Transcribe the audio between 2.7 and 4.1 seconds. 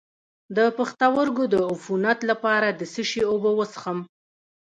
د څه شي اوبه وڅښم؟